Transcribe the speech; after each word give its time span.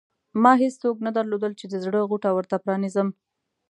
ما 0.41 0.53
هېڅوک 0.63 0.95
نه 1.05 1.11
درلودل 1.17 1.51
چې 1.59 1.65
د 1.69 1.75
زړه 1.85 1.99
غوټه 2.09 2.29
ورته 2.33 2.55
پرانېزم. 2.63 3.07